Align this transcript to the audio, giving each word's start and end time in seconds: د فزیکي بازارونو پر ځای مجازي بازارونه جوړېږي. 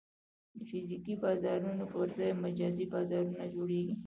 د 0.55 0.59
فزیکي 0.69 1.15
بازارونو 1.23 1.85
پر 1.93 2.07
ځای 2.17 2.31
مجازي 2.43 2.85
بازارونه 2.93 3.43
جوړېږي. 3.53 3.95